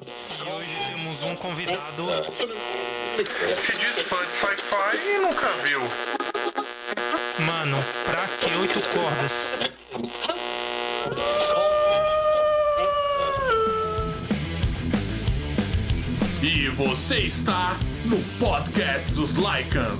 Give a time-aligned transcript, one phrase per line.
[0.00, 2.06] E hoje temos um convidado.
[3.56, 5.80] Se diz fã de sci-fi e nunca viu.
[7.44, 9.48] Mano, pra que oito cordas?
[16.42, 19.98] E você está no podcast dos Lycans.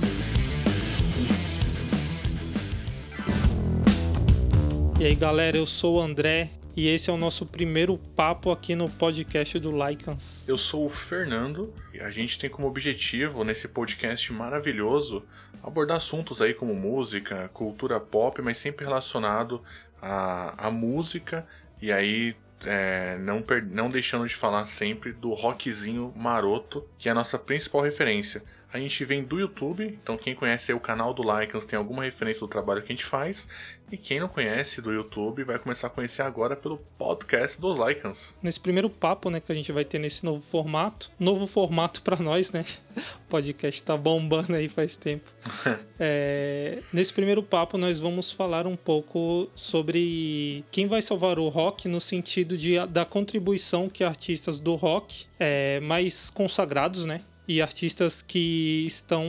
[4.97, 8.73] E aí galera, eu sou o André e esse é o nosso primeiro papo aqui
[8.73, 10.47] no podcast do Lycans.
[10.47, 15.25] Eu sou o Fernando e a gente tem como objetivo nesse podcast maravilhoso
[15.61, 19.61] abordar assuntos aí como música, cultura pop, mas sempre relacionado
[20.01, 21.45] à, à música
[21.81, 22.33] e aí
[22.65, 27.37] é, não, per- não deixando de falar sempre do rockzinho maroto, que é a nossa
[27.37, 28.41] principal referência.
[28.71, 32.41] A gente vem do YouTube, então quem conhece o canal do Lycans tem alguma referência
[32.41, 33.47] do trabalho que a gente faz.
[33.91, 38.35] E quem não conhece do YouTube vai começar a conhecer agora pelo podcast dos Lycans.
[38.43, 41.09] Nesse primeiro papo, né, que a gente vai ter nesse novo formato.
[41.19, 42.63] Novo formato pra nós, né?
[42.95, 45.33] O podcast tá bombando aí faz tempo.
[46.01, 51.89] É, nesse primeiro papo, nós vamos falar um pouco sobre quem vai salvar o rock
[51.89, 57.19] no sentido de, da contribuição que artistas do rock é, mais consagrados, né?
[57.49, 59.25] E artistas que estão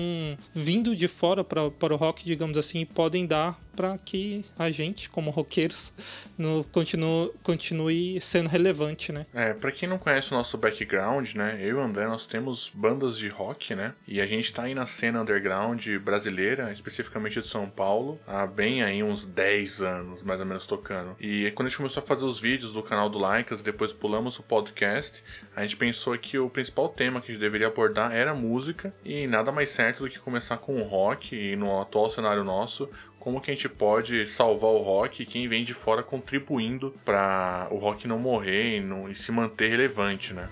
[0.55, 5.31] vindo de fora para o rock, digamos assim, podem dar para que a gente, como
[5.31, 5.93] roqueiros,
[6.37, 9.27] no, continue, continue sendo relevante, né?
[9.33, 11.59] É, pra quem não conhece o nosso background, né?
[11.61, 13.95] Eu e o André, nós temos bandas de rock, né?
[14.07, 18.83] E a gente tá aí na cena underground brasileira, especificamente de São Paulo, há bem
[18.83, 21.17] aí uns 10 anos, mais ou menos, tocando.
[21.21, 24.39] E quando a gente começou a fazer os vídeos do canal do Lycas, depois pulamos
[24.39, 25.23] o podcast,
[25.55, 29.27] a gente pensou que o principal tema que a gente deveria abordar era música, e
[29.27, 32.89] nada mais certo do que começar com o rock, e no atual cenário nosso,
[33.21, 37.69] como que a gente pode salvar o rock e quem vem de fora contribuindo para
[37.71, 40.49] o rock não morrer e, não- e se manter relevante, né?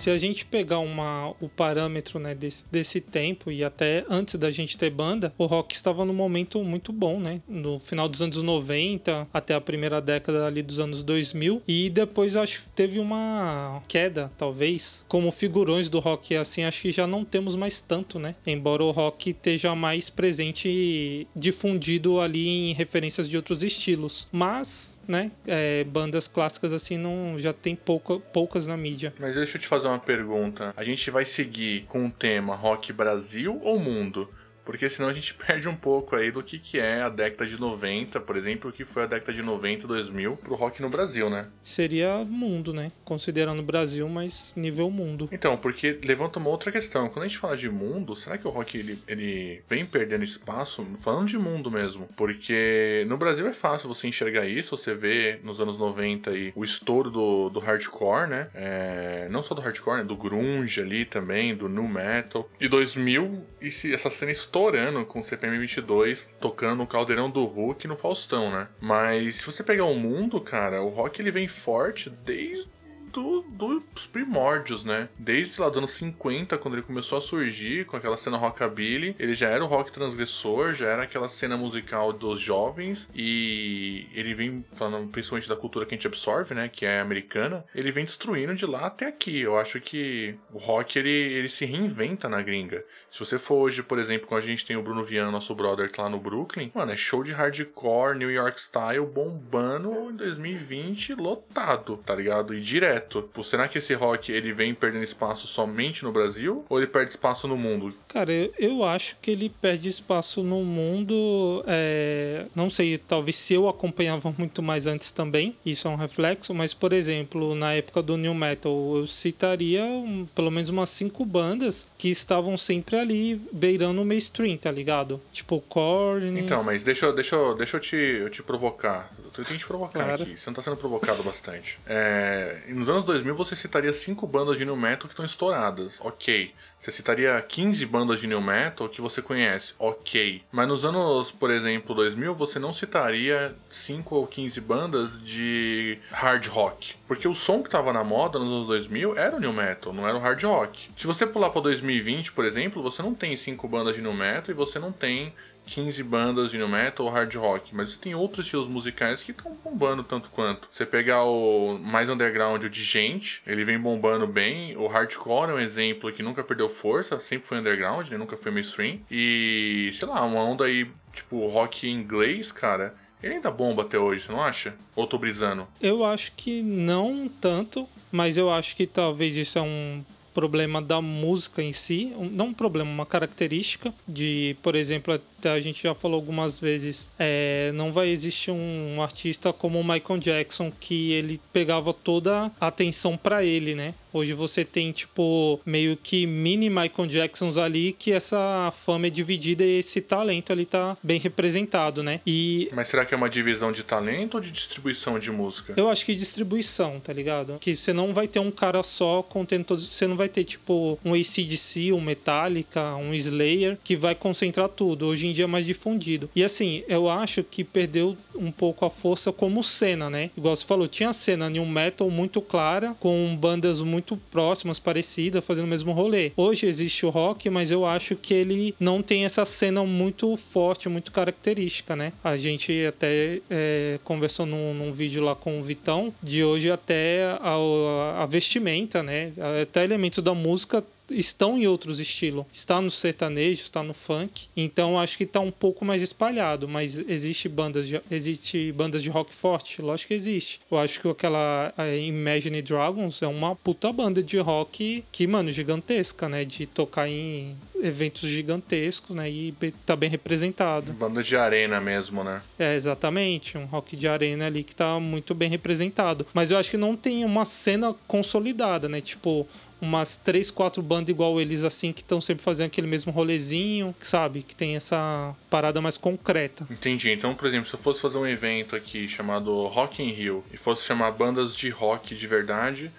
[0.00, 4.50] Se a gente pegar uma, o parâmetro né, desse, desse tempo e até antes da
[4.50, 7.42] gente ter banda, o rock estava num momento muito bom, né?
[7.46, 12.34] No final dos anos 90 até a primeira década ali dos anos 2000 e depois
[12.34, 17.22] acho que teve uma queda, talvez, como figurões do rock assim, acho que já não
[17.22, 18.34] temos mais tanto, né?
[18.46, 24.98] Embora o rock esteja mais presente e difundido ali em referências de outros estilos, mas,
[25.06, 29.12] né, é, bandas clássicas assim não já tem pouca, poucas na mídia.
[29.20, 30.72] Mas deixa eu te fazer uma pergunta.
[30.76, 34.32] A gente vai seguir com o tema rock Brasil ou mundo?
[34.70, 37.60] Porque senão a gente perde um pouco aí do que, que é a década de
[37.60, 41.28] 90, por exemplo, o que foi a década de 90 2000 pro rock no Brasil,
[41.28, 41.48] né?
[41.60, 42.92] Seria mundo, né?
[43.04, 45.28] Considerando o Brasil, mas nível mundo.
[45.32, 47.08] Então, porque levanta uma outra questão.
[47.08, 50.86] Quando a gente fala de mundo, será que o rock ele, ele vem perdendo espaço?
[51.02, 52.08] Falando de mundo mesmo.
[52.16, 54.76] Porque no Brasil é fácil você enxergar isso.
[54.76, 58.48] Você vê nos anos 90 aí o estouro do, do hardcore, né?
[58.54, 60.04] É, não só do hardcore, né?
[60.04, 62.48] Do grunge ali também, do new metal.
[62.60, 67.44] E 2000, e se- essa cena estourando com o CPM 22 tocando no Caldeirão do
[67.44, 68.68] Hulk no Faustão, né?
[68.78, 72.68] Mas se você pegar o mundo, cara, o rock ele vem forte desde
[73.12, 75.08] do- dos primórdios, né?
[75.18, 79.34] Desde lá dos anos 50, quando ele começou a surgir com aquela cena rockabilly, ele
[79.34, 84.64] já era o rock transgressor, já era aquela cena musical dos jovens e ele vem
[84.72, 88.54] falando principalmente da cultura que a gente absorve, né, que é americana, ele vem destruindo
[88.54, 89.40] de lá até aqui.
[89.40, 92.84] Eu acho que o rock ele, ele se reinventa na gringa.
[93.10, 95.90] Se você for hoje, por exemplo, com a gente tem o Bruno Viana, nosso brother,
[95.90, 101.14] tá lá no Brooklyn, mano, é show de hardcore, New York Style, bombando em 2020,
[101.14, 102.54] lotado, tá ligado?
[102.54, 102.99] E direto.
[103.00, 107.10] Pô, será que esse rock ele vem perdendo espaço somente no Brasil ou ele perde
[107.10, 107.94] espaço no mundo?
[108.08, 111.64] Cara, eu, eu acho que ele perde espaço no mundo.
[111.66, 116.52] é, não sei, talvez se eu acompanhava muito mais antes também, isso é um reflexo,
[116.54, 121.24] mas por exemplo, na época do New Metal, eu citaria um- pelo menos umas cinco
[121.24, 125.20] bandas que estavam sempre ali beirando o mainstream, tá ligado?
[125.32, 126.38] Tipo Korn.
[126.40, 129.10] Então, mas deixa, deixa, deixa eu, te, eu te provocar.
[129.40, 130.22] Eu tenho que te provocar Claro.
[130.22, 130.36] aqui.
[130.38, 131.78] Você não tá sendo provocado bastante.
[131.86, 135.98] É, nos anos 2000 você citaria cinco bandas de new metal que estão estouradas.
[136.00, 136.52] Ok.
[136.80, 140.42] Você citaria 15 bandas de new metal que você conhece, ok.
[140.50, 146.46] Mas nos anos, por exemplo, 2000, você não citaria 5 ou 15 bandas de hard
[146.46, 146.94] rock.
[147.06, 150.08] Porque o som que tava na moda nos anos 2000 era o new metal, não
[150.08, 150.88] era o hard rock.
[150.96, 154.50] Se você pular pra 2020, por exemplo, você não tem 5 bandas de new metal
[154.50, 155.34] e você não tem
[155.70, 159.56] 15 bandas de new metal ou hard rock, mas tem outros estilos musicais que estão
[159.64, 160.68] bombando tanto quanto.
[160.72, 164.76] Você pegar o mais underground, o de gente, ele vem bombando bem.
[164.76, 168.18] O hardcore é um exemplo que nunca perdeu força, sempre foi underground, né?
[168.18, 168.98] nunca foi mainstream.
[169.10, 172.94] E, sei lá, uma onda aí, tipo, rock inglês, cara.
[173.22, 174.74] Ele ainda bomba até hoje, você não acha?
[174.96, 175.68] Ou tô brisando?
[175.80, 180.02] Eu acho que não tanto, mas eu acho que talvez isso é um
[180.34, 185.82] problema da música em si, não um problema, uma característica de, por exemplo, a gente
[185.82, 191.12] já falou algumas vezes, é, não vai existir um artista como o Michael Jackson que
[191.12, 193.94] ele pegava toda a atenção para ele, né?
[194.12, 199.64] Hoje você tem, tipo, meio que mini Michael Jacksons ali, que essa fama é dividida
[199.64, 202.20] e esse talento ali tá bem representado, né?
[202.26, 202.68] E.
[202.72, 205.74] Mas será que é uma divisão de talento ou de distribuição de música?
[205.76, 207.58] Eu acho que distribuição, tá ligado?
[207.60, 209.86] Que você não vai ter um cara só contendo todos.
[209.86, 215.06] Você não vai ter, tipo, um ACDC, um Metallica, um Slayer, que vai concentrar tudo.
[215.06, 216.28] Hoje em dia é mais difundido.
[216.34, 220.30] E assim, eu acho que perdeu um pouco a força como cena, né?
[220.36, 225.44] Igual você falou, tinha cena new metal muito clara, com bandas muito muito próximas, parecidas,
[225.44, 226.32] fazendo o mesmo rolê.
[226.36, 230.88] Hoje existe o rock, mas eu acho que ele não tem essa cena muito forte,
[230.88, 232.12] muito característica, né?
[232.24, 237.36] A gente até é, conversou num, num, vídeo lá com o Vitão, de hoje até
[237.40, 239.32] a, a vestimenta, né?
[239.62, 242.44] Até elementos da música estão em outros estilos.
[242.52, 244.48] Está no sertanejo, está no funk.
[244.56, 246.68] Então acho que está um pouco mais espalhado.
[246.68, 249.82] Mas existe bandas de, existe bandas de rock forte?
[249.82, 250.60] Lógico que existe.
[250.70, 251.72] Eu acho que aquela
[252.06, 256.44] Imagine Dragons é uma puta banda de rock que, mano, gigantesca, né?
[256.44, 259.30] De tocar em eventos gigantescos, né?
[259.30, 259.54] E
[259.84, 260.92] tá bem representado.
[260.92, 262.42] Banda de arena mesmo, né?
[262.58, 263.56] É, exatamente.
[263.56, 266.26] Um rock de arena ali que tá muito bem representado.
[266.32, 269.00] Mas eu acho que não tem uma cena consolidada, né?
[269.00, 269.46] Tipo,
[269.80, 274.42] umas três, quatro bandas igual eles, assim, que estão sempre fazendo aquele mesmo rolezinho, sabe?
[274.42, 276.66] Que tem essa parada mais concreta.
[276.70, 277.10] Entendi.
[277.10, 280.56] Então, por exemplo, se eu fosse fazer um evento aqui chamado Rock in Rio e
[280.56, 282.90] fosse chamar bandas de rock de verdade.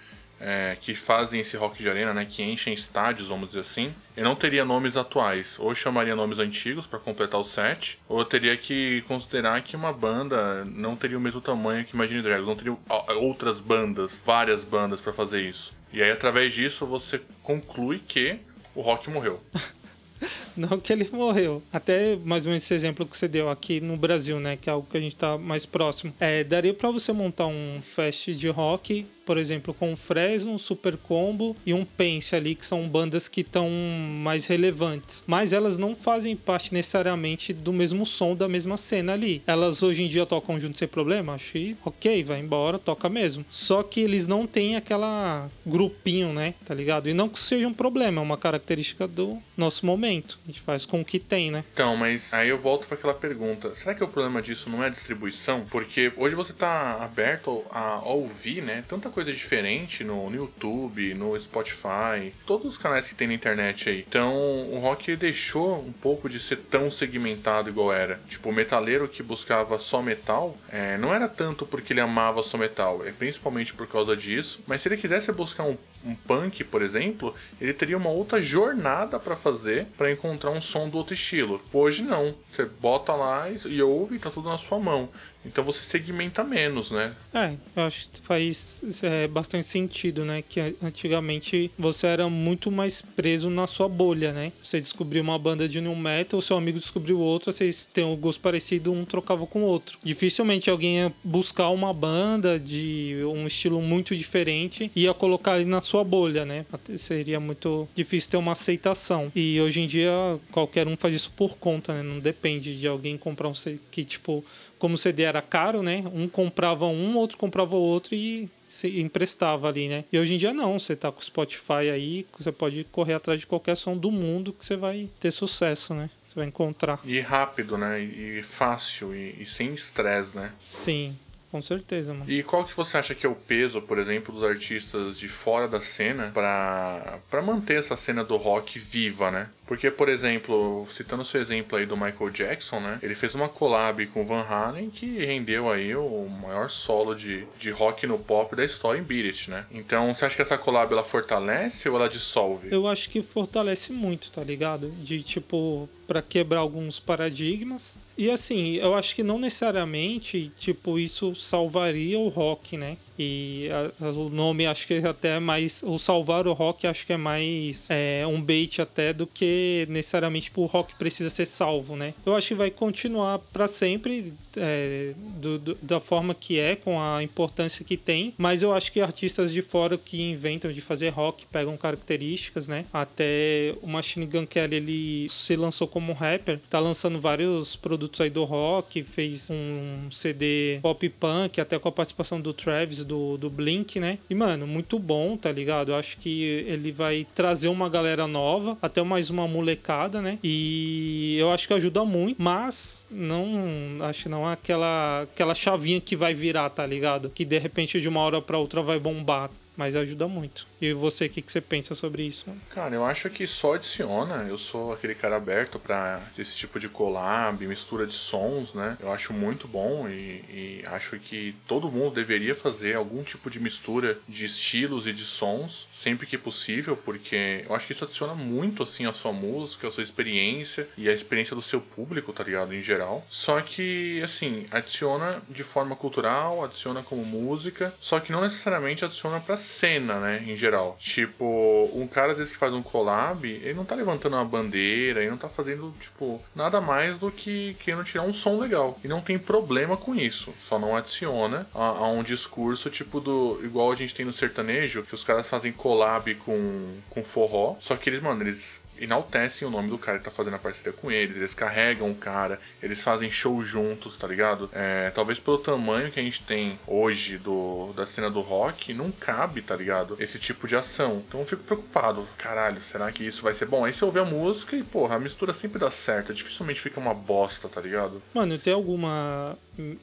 [0.44, 4.24] É, que fazem esse rock de arena, né, que enchem estádios, vamos dizer assim, eu
[4.24, 5.54] não teria nomes atuais.
[5.56, 9.92] Ou chamaria nomes antigos para completar o set, ou eu teria que considerar que uma
[9.92, 12.76] banda não teria o mesmo tamanho que Imagine Dragons, não teria
[13.20, 15.72] outras bandas, várias bandas para fazer isso.
[15.92, 18.38] E aí, através disso, você conclui que
[18.74, 19.40] o Rock morreu.
[20.56, 21.62] Não que ele morreu.
[21.72, 24.56] Até mais ou menos esse exemplo que você deu aqui no Brasil, né?
[24.56, 26.14] Que é algo que a gente tá mais próximo.
[26.20, 30.96] É, daria para você montar um fest de rock por exemplo, com o Fresno, Super
[30.96, 35.22] Combo e um Pense ali, que são bandas que estão mais relevantes.
[35.26, 39.42] Mas elas não fazem parte necessariamente do mesmo som da mesma cena ali.
[39.46, 43.44] Elas hoje em dia tocam junto sem problema, achei ok, vai embora, toca mesmo.
[43.48, 46.54] Só que eles não têm aquela grupinho, né?
[46.64, 47.08] Tá ligado?
[47.08, 50.38] E não que seja um problema, é uma característica do nosso momento.
[50.44, 51.64] A gente faz com o que tem, né?
[51.72, 54.86] Então, mas aí eu volto para aquela pergunta: será que o problema disso não é
[54.86, 55.66] a distribuição?
[55.70, 58.84] Porque hoje você tá aberto a ouvir, né?
[58.88, 63.88] Tanta coisa diferente no, no, YouTube, no Spotify, todos os canais que tem na internet
[63.88, 64.04] aí.
[64.08, 68.20] Então o rock deixou um pouco de ser tão segmentado igual era.
[68.28, 72.56] Tipo, o metaleiro que buscava só metal, é, não era tanto porque ele amava só
[72.56, 74.62] metal, é principalmente por causa disso.
[74.66, 79.18] Mas se ele quisesse buscar um, um punk, por exemplo, ele teria uma outra jornada
[79.18, 81.60] para fazer para encontrar um som do outro estilo.
[81.72, 82.34] Hoje não.
[82.50, 85.08] Você bota lá e ouve tá tudo na sua mão.
[85.44, 87.14] Então você segmenta menos, né?
[87.34, 90.42] É, eu acho que faz é, bastante sentido, né?
[90.46, 94.52] Que antigamente você era muito mais preso na sua bolha, né?
[94.62, 98.40] Você descobriu uma banda de new metal, seu amigo descobriu outra, vocês têm um gosto
[98.40, 99.98] parecido, um trocava com o outro.
[100.02, 105.64] Dificilmente alguém ia buscar uma banda de um estilo muito diferente e ia colocar ali
[105.64, 106.64] na sua bolha, né?
[106.96, 109.30] Seria muito difícil ter uma aceitação.
[109.34, 110.12] E hoje em dia
[110.50, 112.02] qualquer um faz isso por conta, né?
[112.02, 113.52] Não depende de alguém comprar um
[113.90, 114.44] que tipo
[114.82, 116.02] como o CD era caro, né?
[116.12, 120.04] Um comprava um, outro comprava outro e se emprestava ali, né?
[120.12, 123.38] E hoje em dia não, você tá com o Spotify aí, você pode correr atrás
[123.38, 126.10] de qualquer som do mundo que você vai ter sucesso, né?
[126.26, 126.98] Você vai encontrar.
[127.04, 128.00] E rápido, né?
[128.00, 130.50] E fácil e, e sem estresse, né?
[130.66, 131.16] Sim.
[131.52, 132.24] Com certeza, mano.
[132.26, 135.68] E qual que você acha que é o peso, por exemplo, dos artistas de fora
[135.68, 139.50] da cena para para manter essa cena do rock viva, né?
[139.72, 142.98] Porque, por exemplo, citando seu exemplo aí do Michael Jackson, né?
[143.02, 147.70] Ele fez uma collab com Van Halen que rendeu aí o maior solo de, de
[147.70, 149.64] rock no pop da história em Beat It, né?
[149.70, 152.68] Então, você acha que essa collab ela fortalece ou ela dissolve?
[152.70, 154.90] Eu acho que fortalece muito, tá ligado?
[154.90, 157.96] De tipo, para quebrar alguns paradigmas.
[158.16, 162.96] E assim, eu acho que não necessariamente, tipo, isso salvaria o rock, né?
[163.18, 165.82] E a, a, o nome acho que é até mais.
[165.82, 170.46] O salvar o rock acho que é mais é, um bait até do que necessariamente
[170.46, 172.14] tipo, o rock precisa ser salvo, né?
[172.24, 177.00] Eu acho que vai continuar para sempre é, do, do, da forma que é, com
[177.00, 181.10] a importância que tem, mas eu acho que artistas de fora que inventam de fazer
[181.10, 182.84] rock pegam características, né?
[182.92, 188.30] Até o Machine Gun Kelly, ele se lançou como rapper, tá lançando vários produtos aí
[188.30, 193.50] do rock, fez um CD pop punk, até com a participação do Travis, do, do
[193.50, 194.18] Blink, né?
[194.28, 195.92] E, mano, muito bom, tá ligado?
[195.92, 200.38] Eu acho que ele vai trazer uma galera nova, até mais uma molecada, né?
[200.42, 206.00] E eu acho que ajuda muito, mas não acho que não é aquela, aquela chavinha
[206.00, 207.30] que vai virar, tá ligado?
[207.30, 210.66] Que de repente de uma hora para outra vai bombar mas ajuda muito.
[210.80, 212.46] E você, o que, que você pensa sobre isso?
[212.70, 214.46] Cara, eu acho que só adiciona.
[214.48, 218.96] Eu sou aquele cara aberto para esse tipo de collab, mistura de sons, né?
[219.00, 223.60] Eu acho muito bom e, e, acho que todo mundo deveria fazer algum tipo de
[223.60, 228.34] mistura de estilos e de sons sempre que possível, porque eu acho que isso adiciona
[228.34, 232.42] muito assim a sua música, a sua experiência e a experiência do seu público, tá
[232.42, 232.74] ligado?
[232.74, 233.24] Em geral.
[233.30, 239.38] Só que, assim, adiciona de forma cultural, adiciona como música, só que não necessariamente adiciona
[239.38, 240.44] pra cena, né?
[240.46, 240.96] Em geral.
[241.00, 245.20] Tipo, um cara às vezes que faz um collab, ele não tá levantando uma bandeira,
[245.20, 248.98] ele não tá fazendo, tipo, nada mais do que querendo tirar um som legal.
[249.02, 250.52] E não tem problema com isso.
[250.60, 253.60] Só não adiciona a, a um discurso, tipo, do.
[253.64, 257.76] igual a gente tem no sertanejo, que os caras fazem collab com, com forró.
[257.80, 260.92] Só que eles, mano, eles enaltecem o nome do cara que tá fazendo a parceria
[260.92, 264.70] com eles, eles carregam o cara, eles fazem show juntos, tá ligado?
[264.72, 269.10] É, talvez pelo tamanho que a gente tem hoje do, da cena do rock, não
[269.10, 270.16] cabe, tá ligado?
[270.18, 271.22] Esse tipo de ação.
[271.26, 272.26] Então eu fico preocupado.
[272.38, 273.84] Caralho, será que isso vai ser bom?
[273.84, 276.32] Aí você ouve a música e, porra, a mistura sempre dá certo.
[276.32, 278.22] Dificilmente fica uma bosta, tá ligado?
[278.34, 279.56] Mano, tem alguma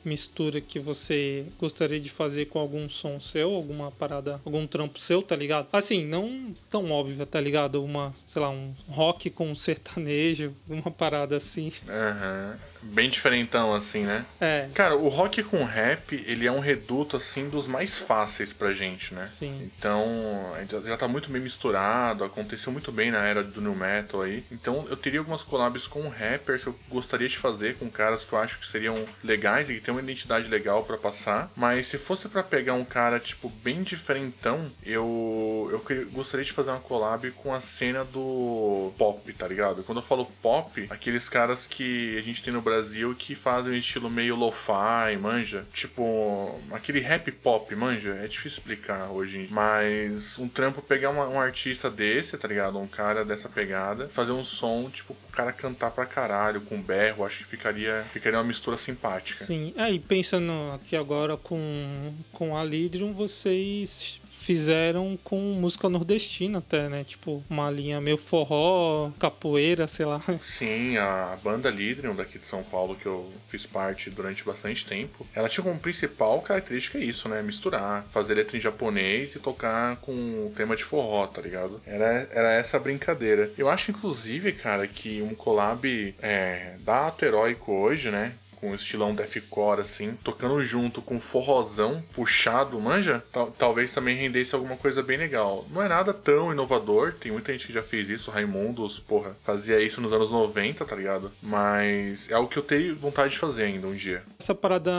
[0.03, 5.21] mistura que você gostaria de fazer com algum som seu, alguma parada, algum trampo seu,
[5.21, 5.67] tá ligado?
[5.71, 7.83] Assim, não tão óbvia, tá ligado?
[7.83, 11.71] Uma, sei lá, um rock com sertanejo, uma parada assim.
[11.87, 12.51] Aham.
[12.51, 12.69] Uhum.
[12.81, 14.25] Bem diferentão, assim, né?
[14.39, 14.69] É.
[14.73, 19.13] Cara, o rock com rap, ele é um reduto, assim, dos mais fáceis pra gente,
[19.13, 19.25] né?
[19.27, 19.69] Sim.
[19.77, 20.53] Então,
[20.85, 24.43] já tá muito bem misturado, aconteceu muito bem na era do new metal aí.
[24.51, 28.33] Então, eu teria algumas collabs com rappers que eu gostaria de fazer, com caras que
[28.33, 31.51] eu acho que seriam legais e que tem uma identidade legal para passar.
[31.55, 36.71] Mas se fosse para pegar um cara, tipo, bem diferentão, eu, eu gostaria de fazer
[36.71, 39.83] uma collab com a cena do pop, tá ligado?
[39.83, 43.75] Quando eu falo pop, aqueles caras que a gente tem no Brasil que fazem um
[43.75, 45.65] estilo meio lo-fi, manja?
[45.73, 48.11] Tipo, aquele rap pop, manja?
[48.23, 49.47] É difícil explicar hoje.
[49.49, 52.77] Mas um trampo pegar uma, um artista desse, tá ligado?
[52.77, 57.25] Um cara dessa pegada, fazer um som, tipo, o cara cantar pra caralho, com berro,
[57.25, 59.43] acho que ficaria, ficaria uma mistura simpática.
[59.43, 66.57] Sim, aí é, pensando aqui agora com, com a Lidrium, vocês fizeram com música nordestina
[66.57, 67.03] até, né?
[67.03, 70.19] Tipo, uma linha meio forró, capoeira, sei lá.
[70.41, 75.27] Sim, a banda Lidrium daqui de São Paulo, que eu fiz parte durante bastante tempo,
[75.35, 77.43] ela tinha como principal característica isso, né?
[77.43, 81.79] Misturar, fazer letra em japonês e tocar com o tema de forró, tá ligado?
[81.85, 83.51] Era, era essa brincadeira.
[83.55, 88.33] Eu acho, inclusive, cara, que um collab é, da Ato Heróico hoje, né?
[88.59, 93.23] Com estilão deathcore, assim, tocando junto com forrozão puxado, manja?
[93.31, 95.65] Tal, talvez também rendesse alguma coisa bem legal.
[95.71, 99.79] Não é nada tão inovador, tem muita gente que já fez isso, Raimundos, porra, fazia
[99.79, 101.31] isso nos anos 90, tá ligado?
[101.41, 104.23] Mas é algo que eu tenho vontade de fazer ainda um dia.
[104.39, 104.91] Essa parada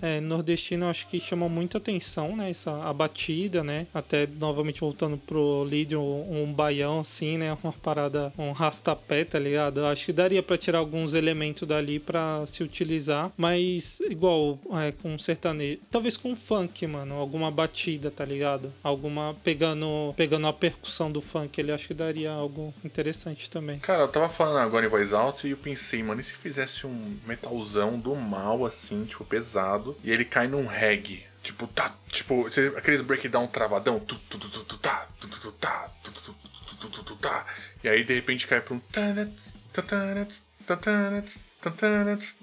[0.00, 2.50] é, nordestina eu acho que chama muita atenção, né?
[2.50, 3.86] Essa, a batida, né?
[3.92, 7.56] Até novamente voltando pro lead, um, um baião assim, né?
[7.62, 9.80] Uma parada, um rastapé, tá ligado?
[9.80, 14.58] Eu acho que daria para tirar alguns elementos dali para se utilizar utilizar, mas igual
[14.82, 18.72] é, com sertanejo, talvez com funk, mano, alguma batida, tá ligado?
[18.82, 23.78] Alguma pegando pegando a percussão do funk, ele acho que daria algo interessante também.
[23.80, 26.86] Cara, eu tava falando agora em voz alta e eu pensei, mano, e se fizesse
[26.86, 31.26] um metalzão do mal assim, tipo pesado, e ele cai num reggae?
[31.42, 35.88] Tipo, tá, tipo, aqueles breakdown travadão, tu, tu, tu, tu, tá, tu, tu, tu, tá,
[36.02, 36.34] tu, tu,
[36.80, 37.46] tu, tu, tu, tá.
[37.84, 38.80] E aí de repente cai pra um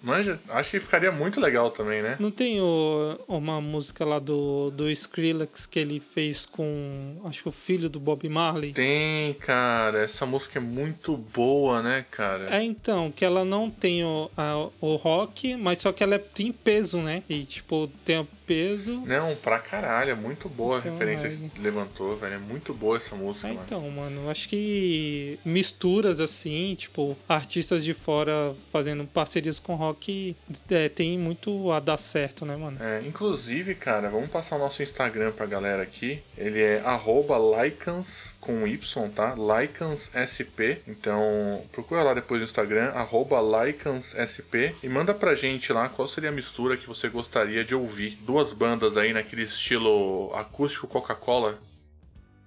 [0.01, 2.17] Manja, acho que ficaria muito legal também, né?
[2.19, 7.49] Não tem o, uma música lá do, do Skrillex que ele fez com, acho que
[7.49, 8.73] o filho do Bob Marley?
[8.73, 9.99] Tem, cara.
[9.99, 12.53] Essa música é muito boa, né, cara?
[12.53, 16.19] É, então, que ela não tem o, a, o rock, mas só que ela é,
[16.19, 17.23] tem peso, né?
[17.29, 19.03] E, tipo, tem a peso.
[19.05, 22.35] Não, pra caralho, é muito boa então, a referência que levantou, velho.
[22.35, 27.93] É muito boa essa música, é, Então, mano, acho que misturas assim, tipo, artistas de
[27.93, 30.35] fora fazendo parcerias com rock
[30.69, 32.77] é, tem muito a dar certo, né, mano?
[32.81, 36.21] É, inclusive, cara, vamos passar o nosso Instagram pra galera aqui.
[36.37, 39.35] Ele é arroba Lycans com Y, tá?
[39.35, 40.79] LycansSP.
[40.87, 44.75] Então, procura lá depois no Instagram, arroba LycansSP.
[44.83, 48.17] E manda pra gente lá qual seria a mistura que você gostaria de ouvir.
[48.33, 51.59] Duas bandas aí naquele estilo acústico Coca-Cola.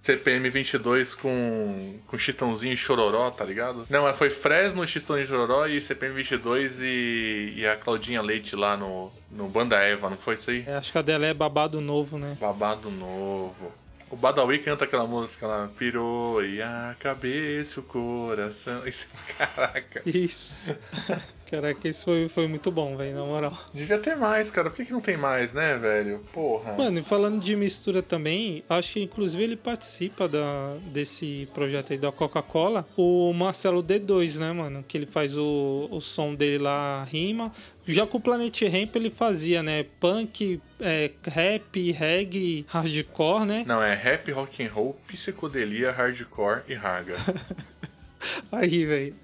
[0.02, 3.86] CPM 22 com, com Chitãozinho e Chororó, tá ligado?
[3.88, 8.76] Não, foi Fresno, Chitãozinho e Chororó e CPM 22 e, e a Claudinha Leite lá
[8.76, 10.64] no, no Banda Eva, não foi isso aí?
[10.66, 12.36] É, acho que a dela é Babado Novo, né?
[12.40, 13.72] Babado Novo.
[14.10, 18.82] O Badawi canta aquela música lá, pirou e a cabeça, o coração.
[18.86, 19.06] Isso,
[19.38, 20.02] caraca.
[20.04, 20.76] Isso.
[21.50, 23.56] Caraca, isso foi, foi muito bom, velho, na moral.
[23.72, 24.68] Devia ter mais, cara.
[24.68, 26.20] Por que, que não tem mais, né, velho?
[26.32, 26.72] Porra.
[26.72, 31.98] Mano, e falando de mistura também, acho que inclusive ele participa da, desse projeto aí
[31.98, 32.86] da Coca-Cola.
[32.96, 34.84] O Marcelo D2, né, mano?
[34.86, 37.52] Que ele faz o, o som dele lá, rima.
[37.86, 39.86] Já com o Planet Ramp ele fazia, né?
[40.00, 43.64] Punk, é, rap, reggae, hardcore, né?
[43.64, 47.14] Não, é rap, rock and roll, psicodelia, hardcore e raga.
[48.50, 49.14] Aí, velho.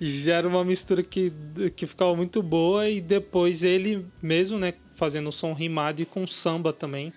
[0.00, 1.32] Já era uma mistura que,
[1.74, 6.26] que ficava muito boa e depois ele mesmo, né, fazendo o som rimado e com
[6.26, 7.12] samba também.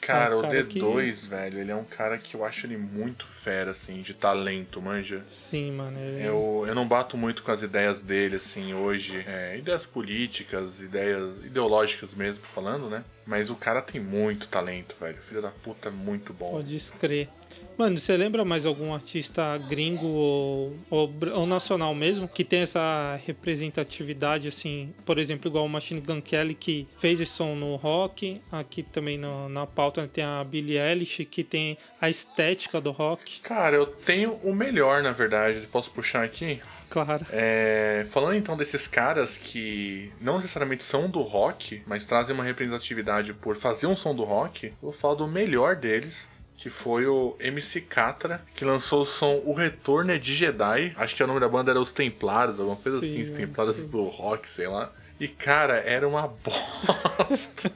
[0.00, 1.28] Cara, é um cara o D2, que...
[1.28, 5.22] velho, ele é um cara que eu acho ele muito fera, assim, de talento, manja?
[5.26, 5.98] Sim, mano.
[5.98, 6.26] Ele...
[6.26, 9.24] Eu, eu não bato muito com as ideias dele, assim, hoje.
[9.26, 13.04] É, ideias políticas, ideias ideológicas mesmo, falando, né?
[13.28, 15.18] Mas o cara tem muito talento, velho.
[15.18, 16.52] Filho da puta, muito bom.
[16.52, 17.28] Pode escrever.
[17.76, 23.18] Mano, você lembra mais algum artista gringo ou, ou, ou, nacional mesmo que tem essa
[23.24, 28.40] representatividade, assim, por exemplo, igual o Machine Gun Kelly que fez esse som no rock,
[28.50, 33.40] aqui também no, na pauta tem a Billie Eilish que tem a estética do rock.
[33.42, 36.60] Cara, eu tenho o melhor, na verdade, posso puxar aqui?
[36.88, 37.26] Claro.
[37.30, 43.34] É, falando então desses caras que não necessariamente são do rock, mas trazem uma representatividade
[43.34, 46.26] por fazer um som do rock, eu vou falar do melhor deles,
[46.56, 50.92] que foi o MC Catra, que lançou o som O Retorno é de Jedi.
[50.96, 53.76] Acho que o nome da banda era Os Templares, alguma coisa sim, assim, Os Templares
[53.76, 53.86] sim.
[53.88, 54.92] do rock, sei lá.
[55.20, 57.72] E cara, era uma bosta.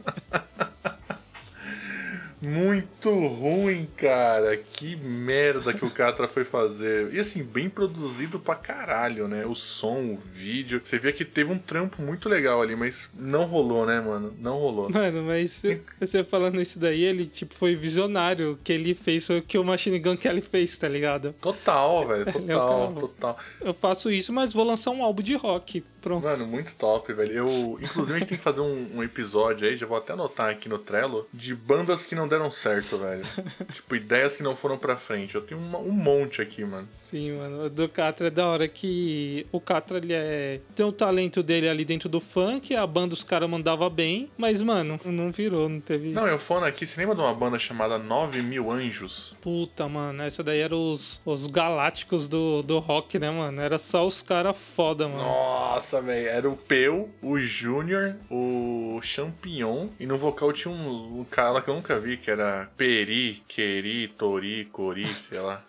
[2.42, 4.56] Muito ruim, cara.
[4.56, 7.14] Que merda que o Catra foi fazer.
[7.14, 9.46] E assim, bem produzido pra caralho, né?
[9.46, 10.80] O som, o vídeo.
[10.82, 14.34] Você vê que teve um trampo muito legal ali, mas não rolou, né, mano?
[14.40, 14.90] Não rolou.
[14.90, 15.62] Mano, mas
[16.00, 18.58] você falando isso daí, ele, tipo, foi visionário.
[18.64, 21.32] que ele fez o que o Machine Gun Kelly fez, tá ligado?
[21.40, 22.22] Total, velho.
[22.42, 23.38] É total, total.
[23.60, 25.84] Eu faço isso, mas vou lançar um álbum de rock.
[26.02, 26.24] Pronto.
[26.24, 27.32] Mano, muito top, velho.
[27.32, 30.50] Eu, inclusive, a gente tem que fazer um, um episódio aí, já vou até anotar
[30.50, 33.22] aqui no Trello, de bandas que não deram certo, velho.
[33.72, 35.36] tipo, ideias que não foram pra frente.
[35.36, 36.88] Eu tenho uma, um monte aqui, mano.
[36.90, 37.66] Sim, mano.
[37.66, 40.60] O do Catra é da hora que o Catra, ele é...
[40.74, 44.60] Tem o talento dele ali dentro do funk, a banda os caras mandava bem, mas,
[44.60, 46.08] mano, não virou, não teve...
[46.08, 49.36] Não, eu falando aqui, você lembra de uma banda chamada 9 Mil Anjos?
[49.40, 53.60] Puta, mano, essa daí era os, os galácticos do, do rock, né, mano?
[53.60, 55.22] Era só os caras foda, mano.
[55.22, 55.91] Nossa!
[55.92, 56.28] Nossa, velho.
[56.28, 59.88] Era o Peu, o Júnior, o Champignon.
[60.00, 64.08] E no vocal tinha um, um cara que eu nunca vi, que era Peri, Queri,
[64.08, 65.62] Tori, Cori, sei lá.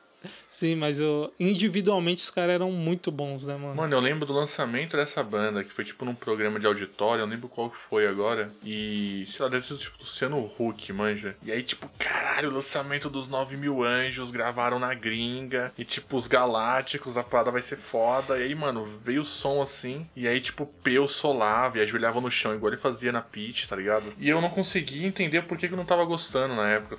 [0.49, 3.75] Sim, mas eu, individualmente os caras eram muito bons, né, mano?
[3.75, 7.25] Mano, eu lembro do lançamento dessa banda, que foi tipo num programa de auditório, eu
[7.25, 8.51] não lembro qual que foi agora.
[8.63, 11.35] E, sei lá, deve ser tipo Luciano Huck, manja.
[11.43, 15.71] E aí, tipo, caralho, o lançamento dos 9 mil anjos, gravaram na gringa.
[15.77, 18.37] E, tipo, os galácticos, a parada vai ser foda.
[18.37, 20.07] E aí, mano, veio o som assim.
[20.15, 23.75] E aí, tipo, Peu solava e ajoelhava no chão, igual ele fazia na pitch, tá
[23.75, 24.13] ligado?
[24.19, 26.97] E eu não conseguia entender por que, que eu não tava gostando na época.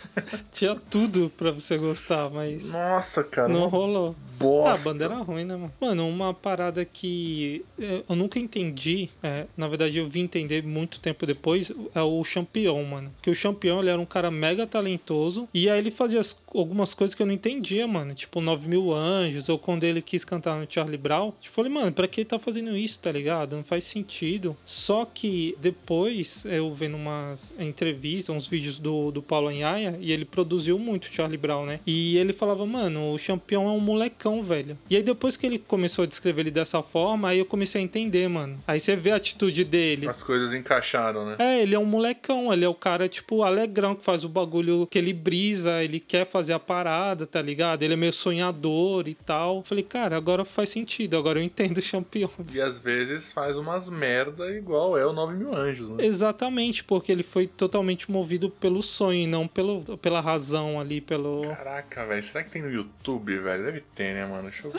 [0.50, 2.59] Tinha tudo pra você gostar, mas.
[2.72, 3.48] Nossa, cara.
[3.48, 4.70] Não rolou bosta.
[4.70, 5.72] Ah, a banda era ruim, né, mano?
[5.80, 11.26] Mano, uma parada que eu nunca entendi, é, na verdade eu vim entender muito tempo
[11.26, 13.12] depois, é o Champion, mano.
[13.22, 16.94] Que o Champion, ele era um cara mega talentoso, e aí ele fazia as, algumas
[16.94, 18.14] coisas que eu não entendia, mano.
[18.14, 21.32] Tipo, 9 mil anjos, ou quando ele quis cantar no Charlie Brown.
[21.40, 23.56] Tipo, falei, mano, pra que ele tá fazendo isso, tá ligado?
[23.56, 24.56] Não faz sentido.
[24.64, 30.24] Só que depois, eu vendo umas entrevistas, uns vídeos do, do Paulo Anhaia, e ele
[30.24, 31.80] produziu muito Charlie Brown, né?
[31.86, 34.76] E ele falava, mano, o Champion é um molecão velho.
[34.90, 37.84] E aí depois que ele começou a descrever ele dessa forma, aí eu comecei a
[37.84, 38.58] entender, mano.
[38.66, 40.08] Aí você vê a atitude dele.
[40.08, 41.36] As coisas encaixaram, né?
[41.38, 44.86] É, ele é um molecão, ele é o cara, tipo, alegrão, que faz o bagulho
[44.86, 47.82] que ele brisa, ele quer fazer fazer a parada, tá ligado?
[47.82, 49.62] Ele é meio sonhador e tal.
[49.64, 52.30] Falei, cara, agora faz sentido, agora eu entendo o campeão.
[52.52, 56.04] E às vezes faz umas merda igual é o 9 mil anjos, né?
[56.04, 61.42] Exatamente, porque ele foi totalmente movido pelo sonho e não pelo, pela razão ali, pelo.
[61.42, 63.64] Caraca, velho, será que tem no YouTube, velho?
[63.64, 64.50] Deve ter, né, mano?
[64.50, 64.72] Deixa eu...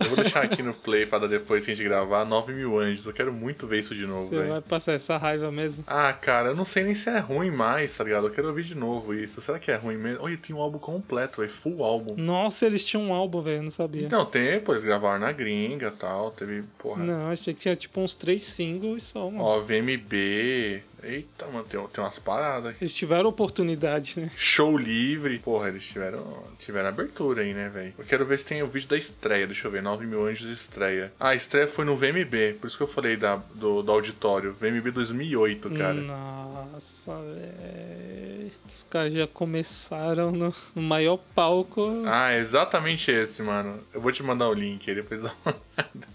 [0.00, 3.06] eu vou deixar aqui no play pra depois que a gente gravar 9 mil anjos.
[3.06, 4.50] Eu quero muito ver isso de novo, Você velho.
[4.50, 5.84] vai passar essa raiva mesmo.
[5.86, 8.26] Ah, cara, eu não sei nem se é ruim mais, tá ligado?
[8.26, 9.40] Eu quero ouvir de novo isso.
[9.40, 10.22] Será que é ruim mesmo?
[10.24, 12.14] Olha, tem um álbum completo, é full álbum.
[12.16, 14.08] Nossa, eles tinham um álbum, velho, não sabia.
[14.08, 16.30] Não, tem, pô, eles gravaram na gringa e tal.
[16.30, 17.04] Teve, porra.
[17.04, 19.42] Não, achei que tinha tipo uns três singles só, mano.
[19.42, 20.82] Ó, VMB.
[21.02, 22.74] Eita, mano, tem, tem umas paradas.
[22.80, 24.30] Eles tiveram oportunidade, né?
[24.36, 25.38] Show livre.
[25.38, 27.94] Porra, eles tiveram, tiveram abertura aí, né, velho?
[27.98, 29.46] Eu quero ver se tem o vídeo da estreia.
[29.46, 29.82] Deixa eu ver.
[29.82, 31.12] 9 mil anjos estreia.
[31.20, 32.54] Ah, a estreia foi no VMB.
[32.60, 34.52] Por isso que eu falei da, do, do auditório.
[34.52, 35.94] VMB 2008, cara.
[35.94, 38.50] Nossa, velho.
[38.68, 42.02] Os caras já começaram no, no maior palco.
[42.06, 43.80] Ah, é exatamente esse, mano.
[43.92, 45.66] Eu vou te mandar o link aí, depois dá uma olhada.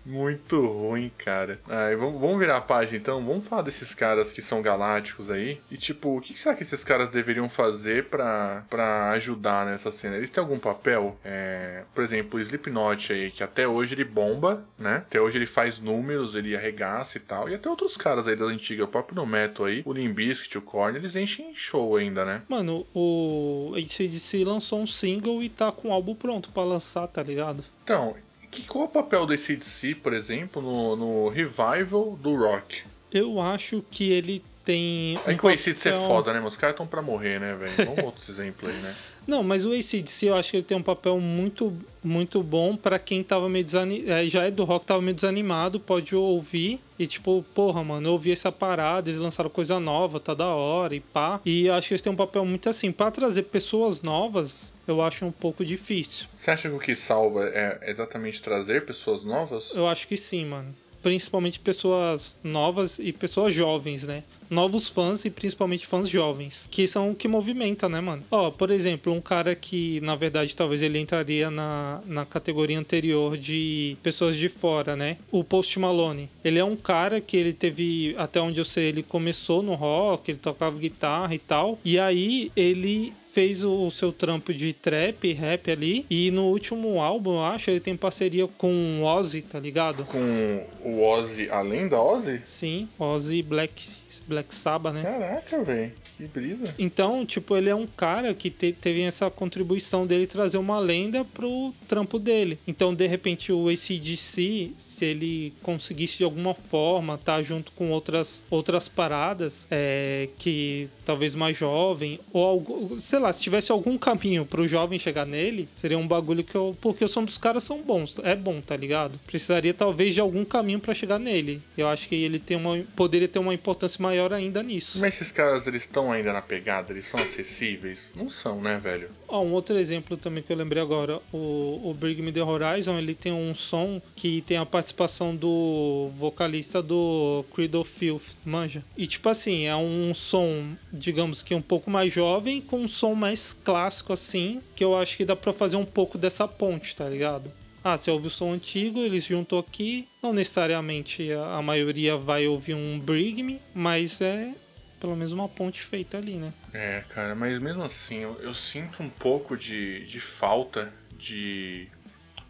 [0.05, 1.59] Muito ruim, cara.
[1.67, 3.23] Ah, vamos, vamos virar a página então.
[3.23, 5.61] Vamos falar desses caras que são galácticos aí.
[5.69, 10.17] E tipo, o que será que esses caras deveriam fazer pra, pra ajudar nessa cena?
[10.17, 11.17] Eles têm algum papel?
[11.23, 14.97] É, por exemplo, o Slipknot aí, que até hoje ele bomba, né?
[14.97, 17.49] Até hoje ele faz números, ele arregaça e tal.
[17.49, 20.61] E até outros caras aí da antiga, o próprio no Metal aí, o Limbiskit, o
[20.61, 22.41] Korn, eles enchem show ainda, né?
[22.49, 27.21] Mano, o ACDC lançou um single e tá com o álbum pronto pra lançar, tá
[27.21, 27.63] ligado?
[27.83, 28.15] Então,
[28.51, 32.83] que, qual é o papel do ACDC, por exemplo, no, no revival do rock?
[33.11, 35.15] Eu acho que ele tem.
[35.25, 36.39] É que o ACDC é papel- foda, né?
[36.39, 37.73] Mas os caras estão pra morrer, né, velho?
[37.89, 38.95] Vamos outros exemplos aí, né?
[39.27, 41.71] Não, mas o ACDC eu acho que ele tem um papel muito,
[42.03, 44.27] muito bom pra quem tava meio desanimado.
[44.29, 48.31] Já é do rock, tava meio desanimado, pode ouvir e tipo, porra, mano, eu ouvi
[48.31, 51.39] essa parada, eles lançaram coisa nova, tá da hora e pá.
[51.45, 55.01] E eu acho que eles têm um papel muito assim, pra trazer pessoas novas, eu
[55.03, 56.27] acho um pouco difícil.
[56.39, 59.71] Você acha que o que salva é exatamente trazer pessoas novas?
[59.75, 60.75] Eu acho que sim, mano.
[61.01, 64.23] Principalmente pessoas novas e pessoas jovens, né?
[64.49, 66.67] Novos fãs e principalmente fãs jovens.
[66.69, 68.23] Que são o que movimenta, né, mano?
[68.29, 73.37] Ó, por exemplo, um cara que, na verdade, talvez ele entraria na, na categoria anterior
[73.37, 75.17] de pessoas de fora, né?
[75.31, 76.29] O Post Malone.
[76.43, 80.31] Ele é um cara que ele teve, até onde eu sei, ele começou no rock,
[80.31, 81.79] ele tocava guitarra e tal.
[81.83, 86.05] E aí ele fez o seu trampo de trap, rap ali.
[86.09, 90.03] E no último álbum, eu acho, ele tem parceria com o Ozzy, tá ligado?
[90.05, 92.41] Com o Ozzy, além da Ozzy?
[92.45, 93.87] Sim, Ozzy Black,
[94.27, 95.03] Black Sabbath, né?
[95.03, 95.91] Caraca, velho.
[96.17, 96.75] Que brisa.
[96.77, 101.25] Então, tipo, ele é um cara que te- teve essa contribuição dele trazer uma lenda
[101.25, 102.59] pro trampo dele.
[102.67, 108.43] Então, de repente, o ACDC, se ele conseguisse de alguma forma estar junto com outras,
[108.51, 114.45] outras paradas, é, que talvez mais jovem, ou algo, sei lá, se tivesse algum caminho
[114.45, 116.75] pro jovem chegar nele, seria um bagulho que eu.
[116.81, 119.19] Porque os som dos caras são bons, é bom, tá ligado?
[119.25, 121.61] Precisaria talvez de algum caminho pra chegar nele.
[121.77, 124.99] Eu acho que ele tem uma, poderia ter uma importância maior ainda nisso.
[124.99, 126.91] Mas esses caras, eles estão ainda na pegada?
[126.91, 128.11] Eles são acessíveis?
[128.15, 129.09] Não são, né, velho?
[129.27, 132.97] Ó, um outro exemplo também que eu lembrei agora, o, o Bring Me The Horizon,
[132.97, 138.83] ele tem um som que tem a participação do vocalista do Creed of Filth, manja?
[138.97, 143.10] E tipo assim, é um som, digamos que um pouco mais jovem, com um som
[143.15, 147.07] mais clássico assim, que eu acho que dá pra fazer um pouco dessa ponte, tá
[147.07, 147.51] ligado?
[147.83, 150.07] Ah, você ouve o som antigo, eles juntam aqui.
[150.21, 154.53] Não necessariamente a, maioria vai ouvir um Bring Me, mas é
[154.99, 156.53] pelo menos uma ponte feita ali, né?
[156.71, 161.87] É, cara, mas mesmo assim, eu, eu sinto um pouco de, de falta de,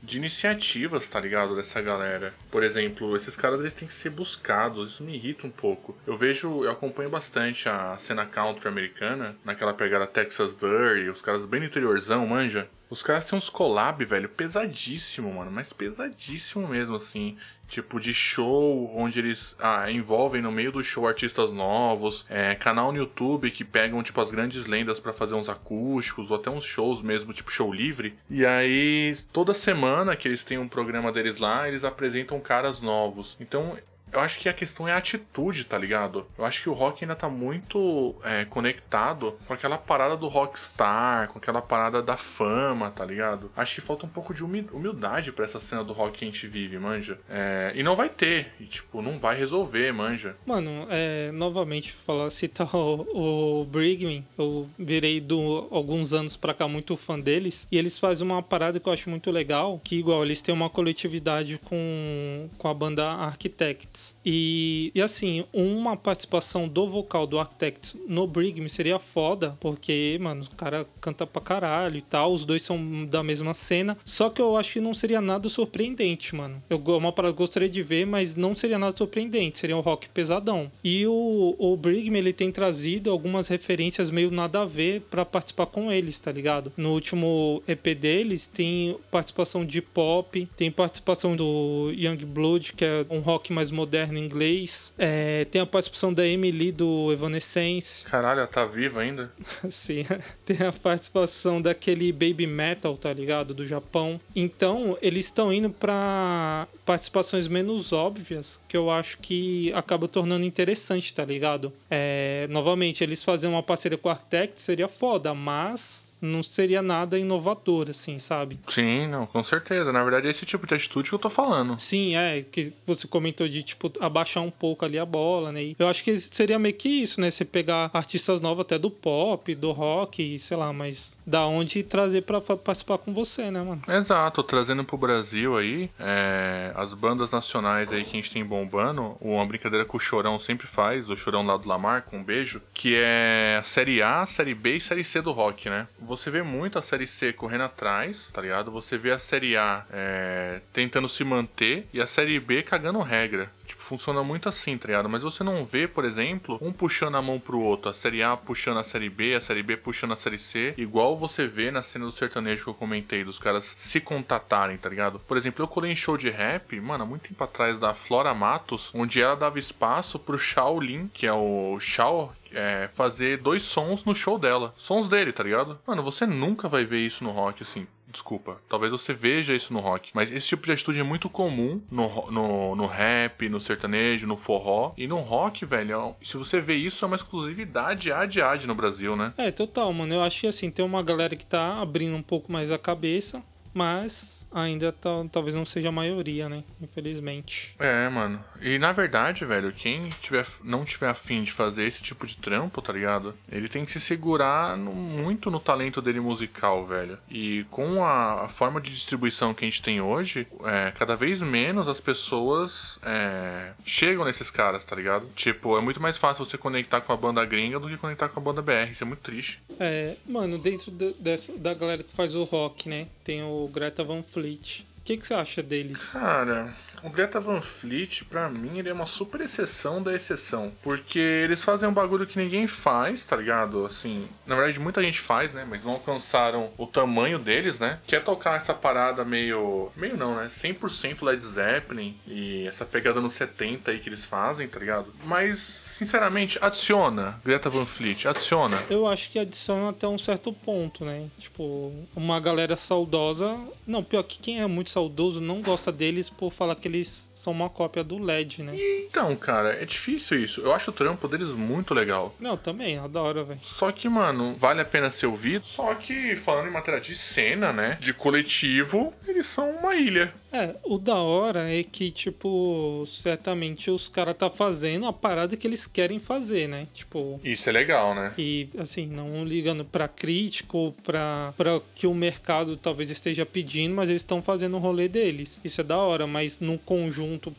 [0.02, 1.56] de iniciativas, tá ligado?
[1.56, 2.34] Dessa galera.
[2.50, 5.98] Por exemplo, esses caras eles têm que ser buscados, isso me irrita um pouco.
[6.06, 11.46] Eu vejo, eu acompanho bastante a cena country americana, naquela pegada Texas Dirty, os caras
[11.46, 12.68] bem interiorzão, manja.
[12.92, 17.38] Os caras têm uns collab, velho, pesadíssimo, mano, mas pesadíssimo mesmo, assim.
[17.66, 22.92] Tipo, de show, onde eles ah, envolvem no meio do show artistas novos, é, canal
[22.92, 26.66] no YouTube que pegam, tipo, as grandes lendas pra fazer uns acústicos, ou até uns
[26.66, 28.14] shows mesmo, tipo, show livre.
[28.30, 33.38] E aí, toda semana que eles têm um programa deles lá, eles apresentam caras novos.
[33.40, 33.78] Então,
[34.12, 36.26] eu acho que a questão é a atitude, tá ligado?
[36.38, 41.30] Eu acho que o rock ainda tá muito é, conectado com aquela parada do rockstar,
[41.30, 43.52] com aquela parada da fama, tá ligado?
[43.56, 46.28] Acho que falta um pouco de humi- humildade pra essa cena do rock que a
[46.28, 47.20] gente vive, manja.
[47.30, 50.36] É, e não vai ter, e tipo, não vai resolver, manja.
[50.46, 56.68] Mano, é, novamente, falar, citar o, o Brigman, eu virei do alguns anos pra cá
[56.68, 60.24] muito fã deles, e eles fazem uma parada que eu acho muito legal, que igual,
[60.24, 64.01] eles têm uma coletividade com, com a banda Architects.
[64.02, 64.16] Architects.
[64.26, 70.44] E, e assim, uma participação do vocal do Architects no Me seria foda, porque, mano,
[70.44, 73.98] o cara canta pra caralho e tal, os dois são da mesma cena.
[74.06, 76.62] Só que eu acho que não seria nada surpreendente, mano.
[76.70, 80.72] Eu uma gostaria de ver, mas não seria nada surpreendente, seria um rock pesadão.
[80.84, 85.68] E o, o Me, ele tem trazido algumas referências meio nada a ver para participar
[85.68, 86.72] com eles, tá ligado?
[86.78, 93.06] No último EP deles tem participação de pop, tem participação do Young Blood, que é
[93.10, 94.94] um rock mais moderno em inglês.
[94.98, 98.06] É, tem a participação da Emily do Evanescence.
[98.06, 99.32] Caralho, ela tá viva ainda?
[99.70, 100.06] Sim.
[100.46, 103.54] Tem a participação daquele Baby Metal, tá ligado?
[103.54, 104.20] Do Japão.
[104.36, 111.14] Então, eles estão indo para participações menos óbvias, que eu acho que acaba tornando interessante,
[111.14, 111.72] tá ligado?
[111.90, 117.18] É, novamente, eles fazerem uma parceria com o Architect seria foda, mas não seria nada
[117.18, 118.60] inovador, assim, sabe?
[118.68, 119.92] Sim, não, com certeza.
[119.92, 121.80] Na verdade, é esse tipo de atitude que eu tô falando.
[121.80, 125.74] Sim, é, que você comentou de, tipo, abaixar um pouco ali a bola, né?
[125.78, 127.32] Eu acho que seria meio que isso, né?
[127.32, 132.22] Você pegar artistas novos até do pop, do rock, sei lá, mas da onde trazer
[132.22, 133.82] para participar com você, né, mano?
[133.88, 139.16] Exato, trazendo pro Brasil aí, é, as bandas nacionais aí que a gente tem bombando,
[139.20, 142.62] uma brincadeira que o Chorão sempre faz, o Chorão lá do Lamar, com um beijo,
[142.74, 145.88] que é a Série A, Série B e Série C do rock, né?
[146.12, 148.70] Você vê muito a série C correndo atrás, tá ligado?
[148.70, 153.50] Você vê a série A é, tentando se manter e a série B cagando regra.
[153.66, 155.08] Tipo, funciona muito assim, tá ligado?
[155.08, 158.36] Mas você não vê, por exemplo, um puxando a mão pro outro, a série A
[158.36, 161.82] puxando a série B, a série B puxando a série C, igual você vê na
[161.82, 165.18] cena do sertanejo que eu comentei, dos caras se contatarem, tá ligado?
[165.20, 168.34] Por exemplo, eu colei em show de rap, mano, há muito tempo atrás da Flora
[168.34, 174.04] Matos, onde ela dava espaço pro Shaolin, que é o Shao é, fazer dois sons
[174.04, 174.74] no show dela.
[174.78, 175.80] Sons dele, tá ligado?
[175.86, 177.88] Mano, você nunca vai ver isso no rock, assim.
[178.12, 178.62] Desculpa.
[178.68, 180.12] Talvez você veja isso no rock.
[180.14, 184.36] Mas esse tipo de atitude é muito comum no, no, no rap, no sertanejo, no
[184.36, 184.94] forró.
[184.98, 189.16] E no rock, velho, se você vê isso, é uma exclusividade ad ad no Brasil,
[189.16, 189.34] né?
[189.38, 190.14] É, total, mano.
[190.14, 193.42] Eu acho que assim, tem uma galera que tá abrindo um pouco mais a cabeça.
[193.74, 194.94] Mas ainda
[195.32, 196.64] talvez não seja a maioria, né?
[196.82, 197.76] Infelizmente.
[197.80, 198.44] É, mano.
[198.62, 202.82] E na verdade, velho, quem tiver, não tiver afim de fazer esse tipo de trampo,
[202.82, 203.34] tá ligado?
[203.50, 207.18] Ele tem que se segurar no, muito no talento dele musical, velho.
[207.30, 211.42] E com a, a, forma de distribuição que a gente tem hoje, é, cada vez
[211.42, 215.28] menos as pessoas é, chegam nesses caras, tá ligado?
[215.36, 218.40] Tipo, é muito mais fácil você conectar com a banda gringa do que conectar com
[218.40, 218.92] a banda BR.
[218.92, 219.62] Isso é muito triste.
[219.80, 223.08] É, mano, dentro de, dessa, da galera que faz o rock, né?
[223.24, 224.84] Tem o Greta Van Fleet.
[225.12, 226.12] O que, que você acha deles?
[226.14, 230.72] Cara, o Greta Van Fleet, pra mim, ele é uma super exceção da exceção.
[230.82, 233.86] Porque eles fazem um bagulho que ninguém faz, tá ligado?
[233.86, 235.68] Assim, na verdade, muita gente faz, né?
[235.70, 238.00] Mas não alcançaram o tamanho deles, né?
[238.08, 239.92] Que é tocar essa parada meio.
[239.98, 240.48] meio não, né?
[240.48, 245.14] 100% Led Zeppelin e essa pegada nos 70 aí que eles fazem, tá ligado?
[245.26, 248.82] Mas, sinceramente, adiciona Greta Van Fleet, adiciona.
[248.90, 251.28] Eu acho que adiciona até um certo ponto, né?
[251.38, 253.60] Tipo, uma galera saudosa.
[253.86, 257.54] Não, pior que quem é muito saudoso não gosta deles por falar que eles são
[257.54, 258.74] uma cópia do LED, né?
[258.76, 260.62] Então, cara, é difícil isso.
[260.62, 262.36] Eu acho o trampo deles muito legal.
[262.40, 263.60] Não, também, adoro, velho.
[263.64, 265.66] Só que, mano, vale a pena ser ouvido.
[265.66, 267.98] Só que, falando em matéria de cena, né?
[268.02, 270.34] De coletivo, eles são uma ilha.
[270.52, 275.66] É, o da hora é que, tipo, certamente os caras tá fazendo a parada que
[275.66, 276.88] eles querem fazer, né?
[276.94, 277.40] Tipo.
[277.44, 278.34] Isso é legal, né?
[278.38, 284.10] E, assim, não ligando pra crítico pra, pra que o mercado talvez esteja pedindo, mas
[284.10, 285.62] eles estão fazendo rolê deles.
[285.64, 287.54] Isso é da hora, mas no conjunto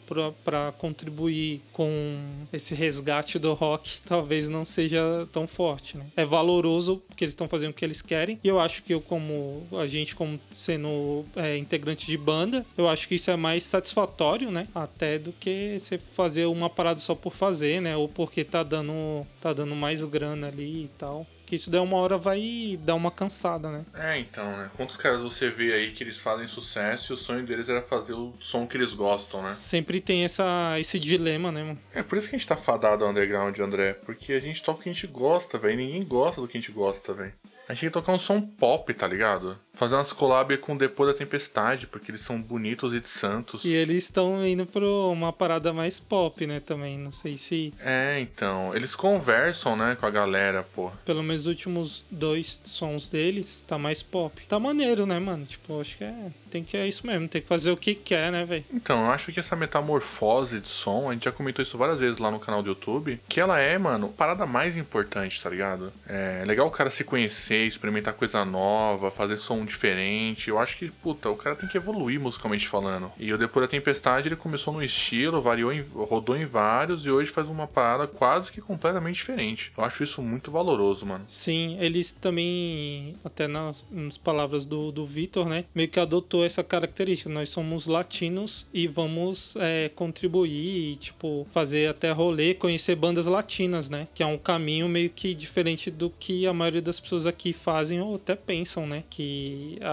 [0.45, 6.07] pra contribuir com esse resgate do rock, talvez não seja tão forte, né?
[6.17, 8.39] É valoroso porque eles estão fazendo o que eles querem.
[8.43, 12.89] E eu acho que eu, como a gente, como sendo é, integrante de banda, eu
[12.89, 14.69] acho que isso é mais satisfatório, né?
[14.75, 17.97] Até do que você fazer uma parada só por fazer, né?
[17.97, 21.99] Ou porque tá dando, tá dando mais grana ali e tal que isso daí uma
[21.99, 23.85] hora vai dar uma cansada, né?
[23.93, 24.71] É, então, né?
[24.75, 28.15] Quantos caras você vê aí que eles fazem sucesso e o sonho deles era fazer
[28.15, 29.51] o som que eles gostam, né?
[29.51, 31.79] Sempre tem essa, esse dilema, né, mano?
[31.93, 33.93] É por isso que a gente tá fadado ao underground, André.
[33.93, 35.77] Porque a gente toca o que a gente gosta, velho.
[35.77, 37.35] Ninguém gosta do que a gente gosta, velho.
[37.69, 39.59] A gente tem que tocar um som pop, tá ligado?
[39.75, 43.65] Fazer umas collab com o Depois da Tempestade, porque eles são bonitos e de santos.
[43.65, 46.99] E eles estão indo pra uma parada mais pop, né, também.
[46.99, 47.73] Não sei se.
[47.81, 48.75] É, então.
[48.75, 50.91] Eles conversam, né, com a galera, pô.
[51.05, 54.45] Pelo menos os últimos dois sons deles tá mais pop.
[54.47, 55.47] Tá maneiro, né, mano?
[55.47, 56.31] Tipo, acho que é.
[56.51, 58.65] Tem que é isso mesmo, tem que fazer o que quer, né, velho?
[58.71, 62.19] Então, eu acho que essa metamorfose de som, a gente já comentou isso várias vezes
[62.19, 65.91] lá no canal do YouTube, que ela é, mano, a parada mais importante, tá ligado?
[66.07, 70.49] É legal o cara se conhecer, experimentar coisa nova, fazer som diferente.
[70.49, 73.11] Eu acho que, puta, o cara tem que evoluir musicalmente falando.
[73.19, 77.11] E o Depois da Tempestade ele começou no estilo, variou, em, rodou em vários e
[77.11, 79.73] hoje faz uma parada quase que completamente diferente.
[79.77, 81.25] Eu acho isso muito valoroso, mano.
[81.29, 85.65] Sim, eles também, até nas, nas palavras do, do Vitor, né?
[85.75, 87.31] Meio que adotou essa característica.
[87.31, 93.91] Nós somos latinos e vamos é, contribuir e, tipo, fazer até rolê, conhecer bandas latinas,
[93.91, 94.09] né?
[94.15, 98.01] Que é um caminho meio que diferente do que a maioria das pessoas aqui fazem
[98.01, 99.05] ou até pensam, né?
[99.09, 99.52] Que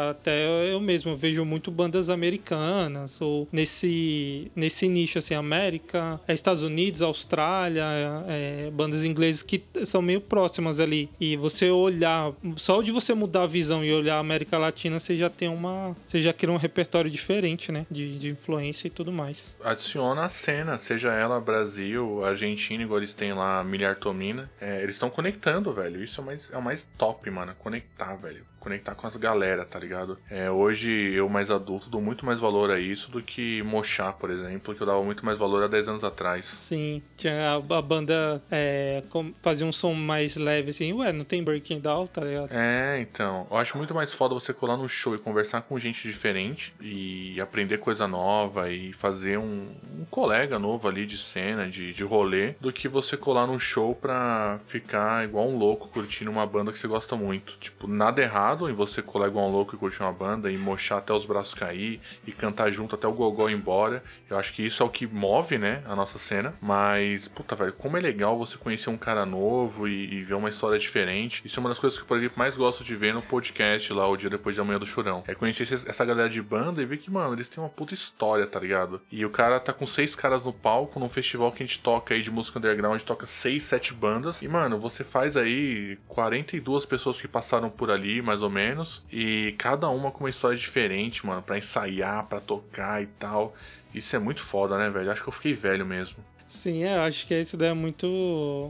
[0.10, 6.64] até eu mesmo vejo muito bandas americanas ou nesse, nesse nicho, assim, América, é Estados
[6.64, 7.86] Unidos, Austrália,
[8.28, 11.10] é, bandas inglesas que são meio próximas ali.
[11.20, 15.16] E você olhar, só de você mudar a visão e olhar a América Latina, você
[15.16, 15.96] já tem uma.
[16.06, 17.86] Você já cria um repertório diferente, né?
[17.90, 19.58] De, de influência e tudo mais.
[19.64, 24.50] Adiciona a cena, seja ela Brasil, Argentina, igual eles têm lá, Miliar Tomina.
[24.60, 26.04] É, eles estão conectando, velho.
[26.04, 27.54] Isso é o mais, é o mais top, mano.
[27.60, 30.18] Conectar, velho conectar com as galera, tá ligado?
[30.30, 34.30] É, hoje eu, mais adulto, dou muito mais valor a isso do que Mochar, por
[34.30, 36.46] exemplo, que eu dava muito mais valor há 10 anos atrás.
[36.46, 39.02] Sim, tinha a, banda é,
[39.42, 42.50] fazia um som mais leve assim, ué, não tem Breaking Down, tá ligado?
[42.52, 43.48] É, então.
[43.50, 47.40] Eu acho muito mais foda você colar no show e conversar com gente diferente e
[47.42, 52.56] aprender coisa nova e fazer um, um colega novo ali de cena, de, de rolê,
[52.60, 56.80] do que você colar no show pra ficar igual um louco curtindo uma banda que
[56.80, 57.58] você gosta muito.
[57.60, 60.58] Tipo, nada errado errado em você colar igual um louco e curtir uma banda e
[60.58, 64.04] mochar até os braços cair e cantar junto até o gogó ir embora.
[64.30, 66.56] Eu acho que isso é o que move, né, a nossa cena.
[66.60, 70.50] Mas, puta, velho, como é legal você conhecer um cara novo e, e ver uma
[70.50, 71.42] história diferente.
[71.46, 74.08] Isso é uma das coisas que, por exemplo, mais gosto de ver no podcast lá,
[74.08, 75.24] o dia depois de amanhã do churão.
[75.28, 78.48] É conhecer essa galera de banda e ver que, mano, eles têm uma puta história,
[78.48, 79.02] tá ligado?
[79.12, 82.16] E o cara tá com seis caras no palco num festival que a gente toca
[82.16, 84.42] aí de música underground, toca seis, sete bandas.
[84.42, 89.06] E, mano, você faz aí 42 pessoas que passaram por ali, mais mais ou menos.
[89.12, 93.54] E cada uma com uma história diferente, mano, para ensaiar, para tocar e tal.
[93.94, 95.12] Isso é muito foda, né, velho?
[95.12, 96.18] Acho que eu fiquei velho mesmo.
[96.48, 98.08] Sim, é, acho que isso daí é muito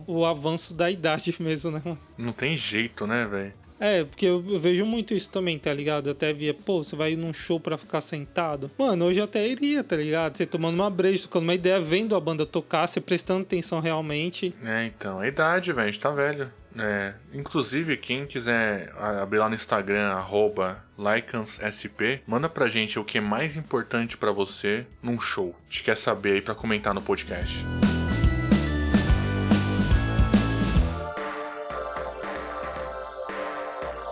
[0.06, 2.00] o avanço da idade mesmo, né, mano?
[2.18, 3.54] Não tem jeito, né, velho?
[3.82, 6.08] É, porque eu, vejo muito isso também, tá ligado?
[6.08, 8.70] Eu até via, pô, você vai num show pra ficar sentado.
[8.78, 10.36] Mano, hoje eu até iria, tá ligado?
[10.36, 14.54] Você tomando uma breja, tocando uma ideia, vendo a banda tocar, você prestando atenção realmente.
[14.66, 16.52] É, então, a idade, velho, a gente tá velho.
[16.78, 23.18] É, inclusive, quem quiser abrir lá no Instagram, arroba LicansSP, manda pra gente o que
[23.18, 25.56] é mais importante para você num show.
[25.60, 27.66] A gente quer saber aí pra comentar no podcast.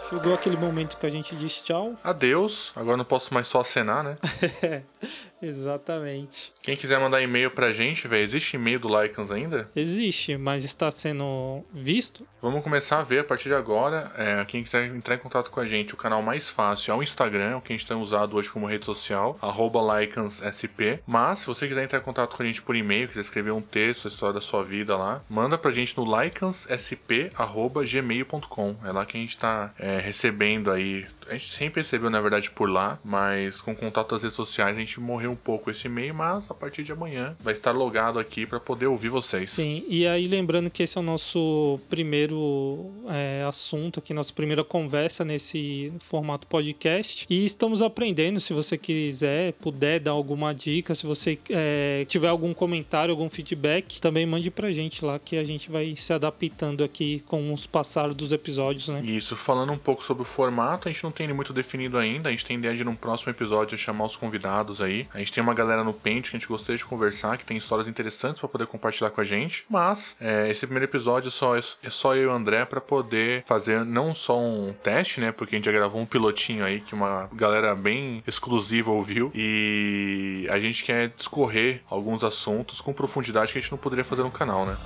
[0.09, 1.95] Chegou aquele momento que a gente diz tchau.
[2.03, 2.71] Adeus.
[2.75, 4.17] Agora não posso mais só acenar, né?
[5.41, 6.53] Exatamente.
[6.61, 9.69] Quem quiser mandar e-mail pra gente, velho, existe e-mail do Lycans ainda?
[9.75, 12.25] Existe, mas está sendo visto?
[12.41, 14.11] Vamos começar a ver a partir de agora.
[14.17, 17.03] É, quem quiser entrar em contato com a gente, o canal mais fácil é o
[17.03, 20.99] Instagram, o que a gente tem usado hoje como rede social, LycansSP.
[21.05, 23.61] Mas, se você quiser entrar em contato com a gente por e-mail, quiser escrever um
[23.61, 28.75] texto, a história da sua vida lá, manda pra gente no lycanssp.gmail.com.
[28.83, 32.49] É lá que a gente tá é, recebendo aí a gente sempre recebeu, na verdade,
[32.49, 36.13] por lá, mas com contato das redes sociais a gente morreu um pouco esse e-mail,
[36.13, 39.49] mas a partir de amanhã vai estar logado aqui para poder ouvir vocês.
[39.49, 44.63] Sim, e aí lembrando que esse é o nosso primeiro é, assunto aqui, nossa primeira
[44.63, 47.25] conversa nesse formato podcast.
[47.29, 52.53] E estamos aprendendo, se você quiser, puder dar alguma dica, se você é, tiver algum
[52.53, 57.23] comentário, algum feedback, também mande pra gente lá que a gente vai se adaptando aqui
[57.27, 59.01] com os passados dos episódios, né?
[59.03, 62.29] Isso, falando um pouco sobre o formato, a gente não tem ele muito definido ainda.
[62.29, 65.07] A gente tem ideia de num próximo episódio chamar os convidados aí.
[65.13, 67.57] A gente tem uma galera no Paint que a gente gostaria de conversar, que tem
[67.57, 69.65] histórias interessantes para poder compartilhar com a gente.
[69.67, 73.83] Mas é, esse primeiro episódio só é, só eu e o André para poder fazer
[73.83, 75.31] não só um teste, né?
[75.31, 79.31] Porque a gente já gravou um pilotinho aí que uma galera bem exclusiva ouviu.
[79.33, 84.21] E a gente quer discorrer alguns assuntos com profundidade que a gente não poderia fazer
[84.21, 84.77] no canal, né?